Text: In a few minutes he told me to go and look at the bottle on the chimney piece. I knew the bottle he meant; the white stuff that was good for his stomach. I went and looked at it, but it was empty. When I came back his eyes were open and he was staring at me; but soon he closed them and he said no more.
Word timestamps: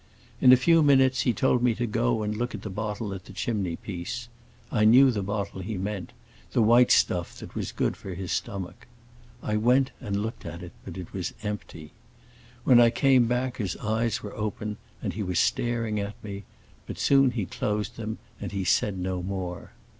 In 0.41 0.51
a 0.51 0.57
few 0.57 0.81
minutes 0.81 1.21
he 1.21 1.31
told 1.31 1.61
me 1.61 1.75
to 1.75 1.85
go 1.85 2.23
and 2.23 2.35
look 2.35 2.55
at 2.55 2.63
the 2.63 2.71
bottle 2.71 3.13
on 3.13 3.21
the 3.23 3.33
chimney 3.33 3.75
piece. 3.75 4.29
I 4.71 4.83
knew 4.83 5.11
the 5.11 5.21
bottle 5.21 5.61
he 5.61 5.77
meant; 5.77 6.11
the 6.53 6.61
white 6.63 6.89
stuff 6.89 7.37
that 7.37 7.53
was 7.53 7.71
good 7.71 7.95
for 7.95 8.15
his 8.15 8.31
stomach. 8.31 8.87
I 9.43 9.57
went 9.57 9.91
and 10.01 10.19
looked 10.23 10.43
at 10.43 10.63
it, 10.63 10.71
but 10.83 10.97
it 10.97 11.13
was 11.13 11.35
empty. 11.43 11.91
When 12.63 12.79
I 12.81 12.89
came 12.89 13.27
back 13.27 13.57
his 13.57 13.77
eyes 13.77 14.23
were 14.23 14.33
open 14.35 14.77
and 15.03 15.13
he 15.13 15.21
was 15.21 15.37
staring 15.37 15.99
at 15.99 16.15
me; 16.23 16.45
but 16.87 16.97
soon 16.97 17.29
he 17.29 17.45
closed 17.45 17.95
them 17.95 18.17
and 18.39 18.51
he 18.51 18.63
said 18.63 18.97
no 18.97 19.21
more. 19.21 19.73